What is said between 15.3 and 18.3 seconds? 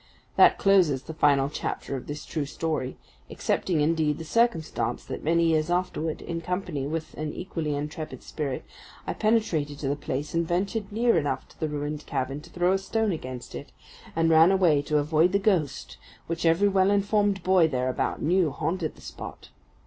the ghost which every well informed boy thereabout